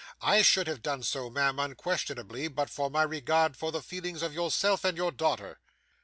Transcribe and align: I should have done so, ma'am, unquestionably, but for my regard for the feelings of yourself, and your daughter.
I 0.23 0.41
should 0.41 0.65
have 0.65 0.81
done 0.81 1.03
so, 1.03 1.29
ma'am, 1.29 1.59
unquestionably, 1.59 2.47
but 2.47 2.71
for 2.71 2.89
my 2.89 3.03
regard 3.03 3.55
for 3.55 3.71
the 3.71 3.83
feelings 3.83 4.23
of 4.23 4.33
yourself, 4.33 4.83
and 4.83 4.97
your 4.97 5.11
daughter. 5.11 5.59